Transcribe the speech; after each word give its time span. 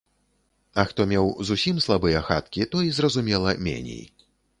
А 0.83 0.85
хто 0.91 1.01
меў 1.11 1.27
зусім 1.49 1.81
слабыя 1.85 2.21
хаткі, 2.29 2.65
той, 2.73 2.89
зразумела, 3.01 3.55
меней. 3.69 4.03